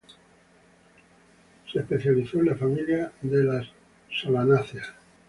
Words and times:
Se 1.71 1.77
especializó 1.77 2.39
en 2.39 2.45
la 2.47 2.55
familia 2.55 3.11
de 3.21 3.43
las 3.43 3.67
solanáceas. 4.09 4.91